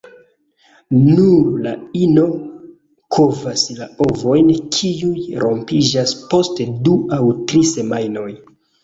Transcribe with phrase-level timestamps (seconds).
[0.99, 2.23] Nur la ino
[3.17, 7.21] kovas la ovojn, kiuj rompiĝas post du aŭ
[7.53, 8.27] tri semajnoj.